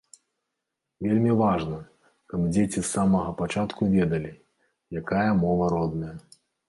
Вельмі 1.07 1.33
важна, 1.41 1.77
каб 2.33 2.47
дзеці 2.55 2.77
з 2.77 2.85
самага 2.95 3.35
пачатку 3.43 3.81
ведалі, 3.97 4.31
якая 5.03 5.27
мова 5.43 5.69
родная. 5.75 6.15